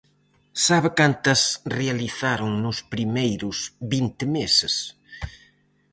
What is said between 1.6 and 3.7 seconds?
realizaron nos primeiros